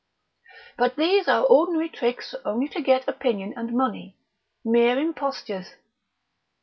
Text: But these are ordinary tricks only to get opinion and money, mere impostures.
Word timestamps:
But 0.79 0.95
these 0.95 1.27
are 1.27 1.45
ordinary 1.45 1.87
tricks 1.87 2.33
only 2.43 2.67
to 2.69 2.81
get 2.81 3.07
opinion 3.07 3.53
and 3.55 3.71
money, 3.71 4.17
mere 4.65 4.97
impostures. 4.97 5.75